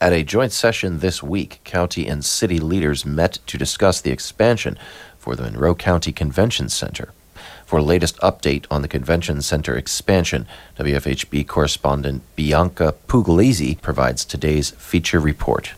[0.00, 4.78] At a joint session this week, county and city leaders met to discuss the expansion
[5.18, 7.12] for the Monroe County Convention Center.
[7.66, 10.46] For latest update on the convention center expansion,
[10.78, 15.72] WFHB correspondent Bianca Pugliese provides today's feature report.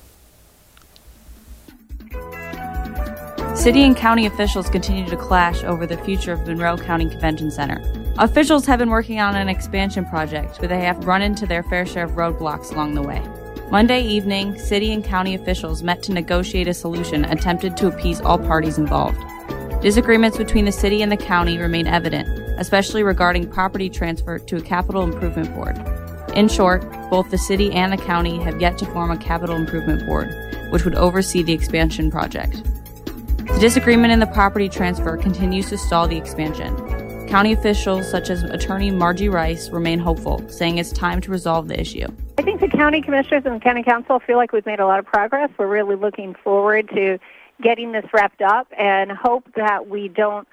[3.55, 7.83] City and county officials continue to clash over the future of Monroe County Convention Center.
[8.19, 11.87] Officials have been working on an expansion project, but they have run into their fair
[11.87, 13.23] share of roadblocks along the way.
[13.71, 18.37] Monday evening, city and county officials met to negotiate a solution attempted to appease all
[18.37, 19.17] parties involved.
[19.81, 24.61] Disagreements between the city and the county remain evident, especially regarding property transfer to a
[24.61, 25.79] capital improvement board.
[26.35, 30.05] In short, both the city and the county have yet to form a capital improvement
[30.05, 30.35] board,
[30.73, 32.65] which would oversee the expansion project.
[33.37, 36.77] The disagreement in the property transfer continues to stall the expansion.
[37.29, 41.79] County officials such as attorney Margie Rice remain hopeful, saying it's time to resolve the
[41.79, 42.09] issue.
[42.41, 44.99] I think the county commissioners and the county council feel like we've made a lot
[44.99, 45.51] of progress.
[45.59, 47.19] We're really looking forward to
[47.61, 50.49] getting this wrapped up and hope that we don't,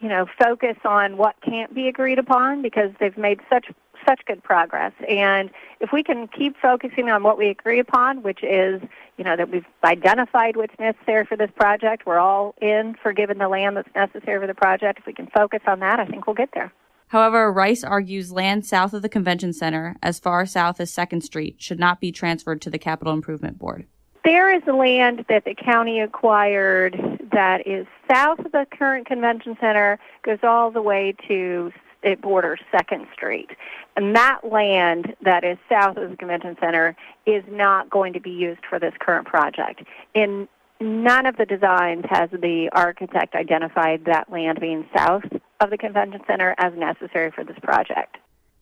[0.00, 3.72] you know, focus on what can't be agreed upon because they've made such
[4.06, 4.92] such good progress.
[5.08, 5.48] And
[5.80, 8.82] if we can keep focusing on what we agree upon, which is,
[9.16, 13.38] you know, that we've identified what's necessary for this project, we're all in for giving
[13.38, 14.98] the land that's necessary for the project.
[14.98, 16.70] If we can focus on that, I think we'll get there.
[17.10, 21.56] However, Rice argues land south of the convention center, as far south as 2nd Street,
[21.58, 23.84] should not be transferred to the Capital Improvement Board.
[24.24, 26.96] There is land that the county acquired
[27.32, 31.72] that is south of the current convention center, goes all the way to
[32.04, 33.50] it borders Second Street.
[33.96, 36.94] And that land that is south of the convention center
[37.26, 39.82] is not going to be used for this current project.
[40.14, 40.46] In
[40.78, 45.24] none of the designs has the architect identified that land being south
[45.60, 48.16] of the convention center as necessary for this project.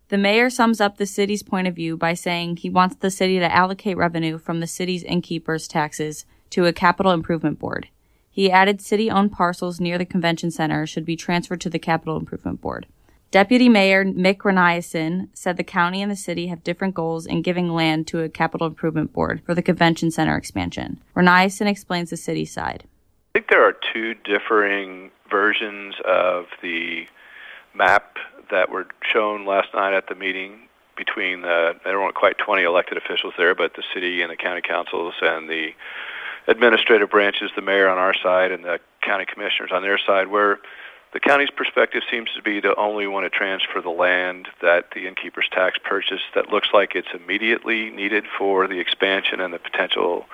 [0.08, 3.38] The mayor sums up the city's point of view by saying he wants the city
[3.38, 7.88] to allocate revenue from the city's innkeeper's taxes to a capital improvement board.
[8.30, 12.16] He added city owned parcels near the convention center should be transferred to the capital
[12.16, 12.86] improvement board.
[13.30, 17.68] Deputy Mayor Mick Renneisen said the county and the city have different goals in giving
[17.68, 20.98] land to a capital improvement board for the convention center expansion.
[21.14, 22.84] Renneisen explains the city side.
[23.34, 27.06] I think there are two differing versions of the
[27.74, 28.16] map
[28.50, 32.98] that were shown last night at the meeting between the there weren't quite 20 elected
[32.98, 35.70] officials there, but the city and the county councils and the
[36.48, 40.58] administrative branches, the mayor on our side and the county commissioners on their side, where
[41.12, 45.06] the county's perspective seems to be to only want to transfer the land that the
[45.06, 50.26] innkeeper's tax purchase that looks like it's immediately needed for the expansion and the potential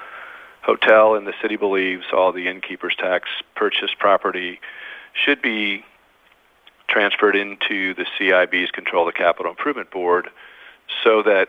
[0.62, 4.58] hotel, and the city believes all the innkeeper's tax purchase property
[5.14, 5.84] should be
[6.88, 10.28] transferred into the CIB's control, the Capital Improvement Board,
[11.02, 11.48] so that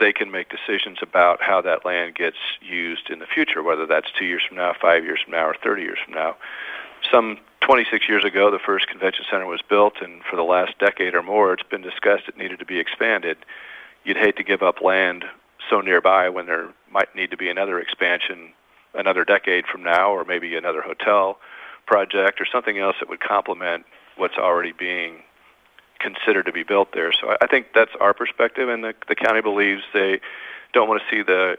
[0.00, 4.08] they can make decisions about how that land gets used in the future, whether that's
[4.18, 6.36] two years from now, five years from now, or 30 years from now.
[7.10, 11.14] Some 26 years ago, the first convention center was built, and for the last decade
[11.14, 13.38] or more, it's been discussed it needed to be expanded.
[14.04, 15.24] You'd hate to give up land
[15.70, 18.52] so nearby when there might need to be another expansion
[18.96, 21.38] another decade from now, or maybe another hotel
[21.86, 23.84] project or something else that would complement
[24.16, 25.22] what's already being
[25.98, 27.12] considered to be built there.
[27.12, 30.20] So I think that's our perspective, and the, the county believes they
[30.72, 31.56] don't want to see the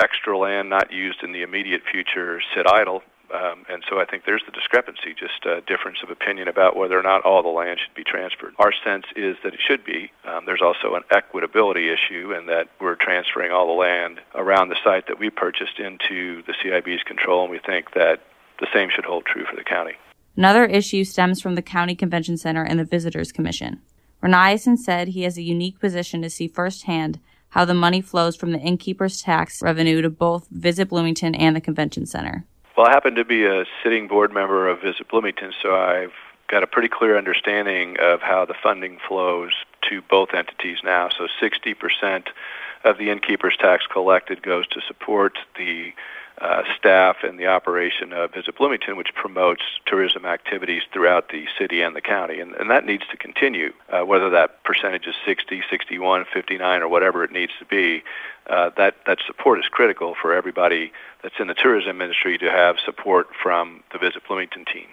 [0.00, 3.02] extra land not used in the immediate future sit idle.
[3.34, 6.98] Um, and so I think there's the discrepancy, just a difference of opinion about whether
[6.98, 8.54] or not all the land should be transferred.
[8.58, 10.10] Our sense is that it should be.
[10.24, 14.76] Um, there's also an equitability issue in that we're transferring all the land around the
[14.82, 18.22] site that we purchased into the CIB's control, and we think that
[18.60, 19.94] the same should hold true for the county.
[20.36, 23.80] Another issue stems from the County Convention Center and the Visitors Commission.
[24.22, 27.20] Renneisen said he has a unique position to see firsthand
[27.50, 31.60] how the money flows from the innkeeper's tax revenue to both Visit Bloomington and the
[31.60, 32.44] Convention Center.
[32.76, 36.12] Well, I happen to be a sitting board member of Visit Bloomington, so I've
[36.48, 39.52] got a pretty clear understanding of how the funding flows
[39.88, 41.08] to both entities now.
[41.08, 42.28] So 60%
[42.84, 45.92] of the innkeeper's tax collected goes to support the
[46.40, 51.82] uh, staff and the operation of Visit Bloomington, which promotes tourism activities throughout the city
[51.82, 52.40] and the county.
[52.40, 56.88] And, and that needs to continue, uh, whether that percentage is 60, 61, 59, or
[56.88, 58.02] whatever it needs to be.
[58.48, 60.92] Uh, that, that support is critical for everybody
[61.22, 64.86] that's in the tourism industry to have support from the Visit Bloomington team.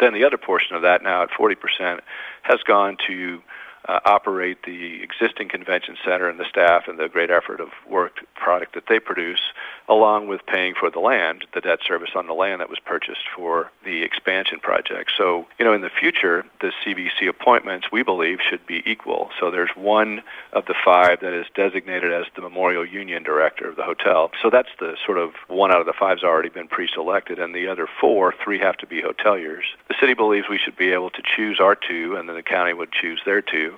[0.00, 2.00] Then the other portion of that, now at 40%,
[2.42, 3.40] has gone to
[3.88, 8.24] uh, operate the existing convention center and the staff and the great effort of work
[8.34, 9.40] product that they produce
[9.88, 13.28] along with paying for the land, the debt service on the land that was purchased
[13.36, 15.12] for the expansion project.
[15.16, 19.30] So, you know, in the future, the CVC appointments, we believe, should be equal.
[19.38, 20.22] So there's one
[20.52, 24.30] of the five that is designated as the Memorial Union Director of the hotel.
[24.42, 27.68] So that's the sort of one out of the five's already been pre-selected, and the
[27.68, 29.64] other four, three have to be hoteliers.
[29.88, 32.72] The city believes we should be able to choose our two, and then the county
[32.72, 33.73] would choose their two,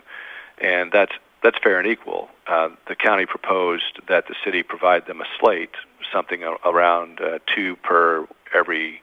[0.59, 1.13] and that's
[1.43, 2.29] that's fair and equal.
[2.47, 5.75] Uh, the county proposed that the city provide them a slate,
[6.13, 9.03] something around uh, two per every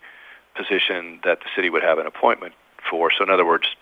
[0.55, 2.53] position that the city would have an appointment
[2.89, 3.11] for.
[3.11, 3.75] So, in other words,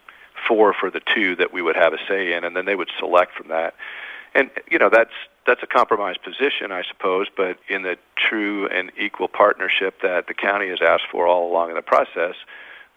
[0.47, 2.89] four for the two that we would have a say in, and then they would
[2.99, 3.73] select from that.
[4.33, 5.13] And you know that's
[5.45, 10.33] that's a compromise position, I suppose, but in the true and equal partnership that the
[10.33, 12.35] county has asked for all along in the process,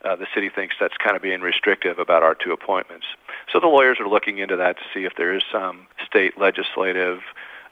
[0.05, 3.07] uh, the city thinks that's kind of being restrictive about our two appointments.
[3.53, 7.21] So the lawyers are looking into that to see if there is some state legislative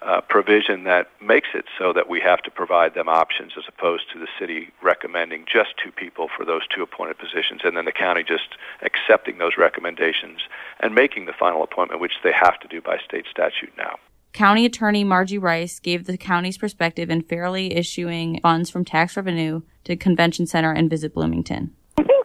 [0.05, 4.11] uh, provision that makes it so that we have to provide them options as opposed
[4.12, 7.93] to the city recommending just two people for those two appointed positions and then the
[7.93, 10.40] county just accepting those recommendations
[10.81, 13.96] and making the final appointment, which they have to do by state statute now.
[14.32, 19.61] County Attorney Margie Rice gave the county's perspective in fairly issuing funds from tax revenue
[19.84, 21.76] to Convention Center and Visit Bloomington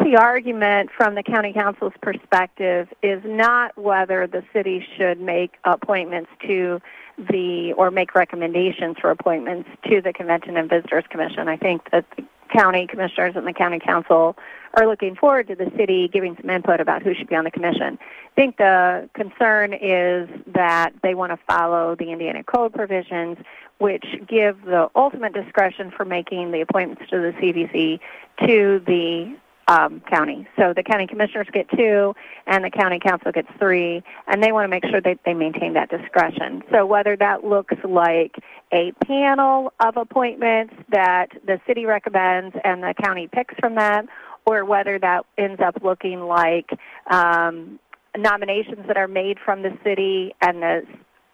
[0.09, 6.29] the argument from the county council's perspective is not whether the city should make appointments
[6.41, 6.79] to
[7.17, 11.49] the or make recommendations for appointments to the Convention and Visitors Commission.
[11.49, 12.23] I think that the
[12.53, 14.37] county commissioners and the county council
[14.75, 17.51] are looking forward to the city giving some input about who should be on the
[17.51, 17.99] commission.
[18.01, 23.39] I think the concern is that they want to follow the Indiana Code provisions,
[23.79, 27.99] which give the ultimate discretion for making the appointments to the CVC
[28.47, 29.35] to the
[29.67, 30.47] um, county.
[30.57, 32.15] So the county commissioners get two,
[32.45, 35.73] and the county council gets three, and they want to make sure that they maintain
[35.73, 36.63] that discretion.
[36.71, 38.35] So whether that looks like
[38.71, 44.05] a panel of appointments that the city recommends and the county picks from that,
[44.45, 46.69] or whether that ends up looking like
[47.11, 47.79] um,
[48.17, 50.83] nominations that are made from the city and the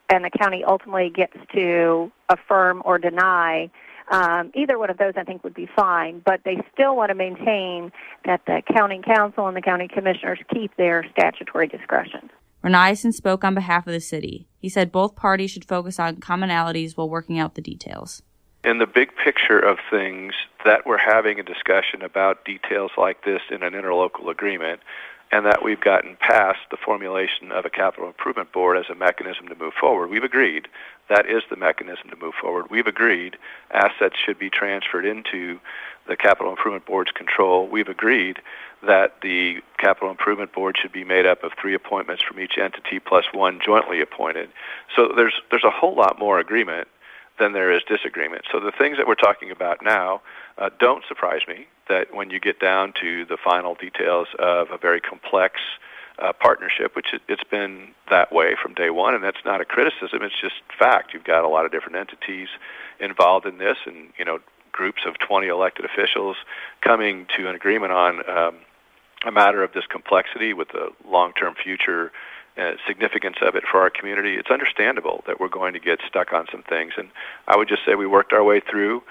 [0.09, 3.69] and the county ultimately gets to affirm or deny
[4.11, 7.15] um, either one of those, I think, would be fine, but they still want to
[7.15, 7.91] maintain
[8.25, 12.29] that the county council and the county commissioners keep their statutory discretion.
[12.63, 14.47] Renneisen spoke on behalf of the city.
[14.59, 18.21] He said both parties should focus on commonalities while working out the details.
[18.63, 20.33] In the big picture of things,
[20.63, 24.79] that we're having a discussion about details like this in an interlocal agreement,
[25.33, 29.47] and that we've gotten past the formulation of a capital improvement board as a mechanism
[29.47, 30.11] to move forward.
[30.11, 30.67] We've agreed
[31.09, 32.69] that is the mechanism to move forward.
[32.69, 33.35] We've agreed
[33.71, 35.59] assets should be transferred into
[36.07, 37.67] the capital improvement board's control.
[37.67, 38.41] We've agreed
[38.85, 42.99] that the capital improvement board should be made up of three appointments from each entity
[42.99, 44.49] plus one jointly appointed.
[44.95, 46.87] So there's there's a whole lot more agreement
[47.39, 48.43] than there is disagreement.
[48.51, 50.21] So the things that we're talking about now
[50.59, 54.77] uh, don't surprise me that when you get down to the final details of a
[54.77, 55.59] very complex
[56.19, 59.65] uh, partnership, which it, it's been that way from day one, and that's not a
[59.65, 60.21] criticism.
[60.21, 61.13] It's just fact.
[61.13, 62.49] You've got a lot of different entities
[62.99, 64.39] involved in this, and you know
[64.71, 66.35] groups of 20 elected officials
[66.81, 68.55] coming to an agreement on um,
[69.25, 72.11] a matter of this complexity with the long-term future
[72.57, 74.35] uh, significance of it for our community.
[74.35, 77.09] It's understandable that we're going to get stuck on some things, and
[77.47, 79.03] I would just say we worked our way through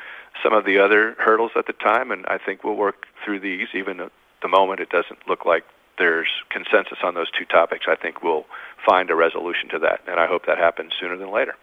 [0.42, 3.68] some of the other hurdles at the time, and I think we'll work through these.
[3.74, 4.12] Even at
[4.42, 5.64] the moment, it doesn't look like
[5.98, 7.86] there's consensus on those two topics.
[7.88, 8.46] I think we'll
[8.84, 11.54] find a resolution to that, and I hope that happens sooner than later.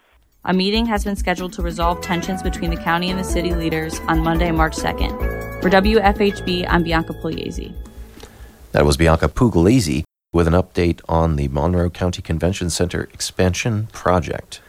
[0.46, 4.00] A meeting has been scheduled to resolve tensions between the county and the city leaders
[4.08, 5.62] on Monday, March 2nd.
[5.62, 7.74] For WFHB, I'm Bianca Pugliese.
[8.72, 14.62] That was Bianca Pugliese with an update on the Monroe County Convention Center expansion project.